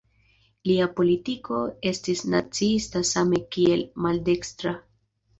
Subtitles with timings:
[0.67, 4.73] Lia politiko estis naciista same kiel maldekstra.